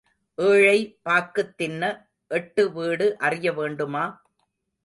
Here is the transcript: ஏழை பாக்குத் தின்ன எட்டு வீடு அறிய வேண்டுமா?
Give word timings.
ஏழை 0.37 0.77
பாக்குத் 1.01 1.57
தின்ன 1.57 1.91
எட்டு 2.31 2.71
வீடு 2.71 3.17
அறிய 3.19 3.53
வேண்டுமா? 3.53 4.03